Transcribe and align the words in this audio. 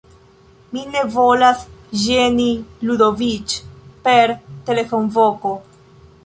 Mi 0.75 0.85
ne 0.93 1.01
volas 1.15 1.61
ĝeni 2.03 2.47
Ludoviĉ 2.91 3.55
per 4.09 4.35
telefonvoko. 4.71 5.55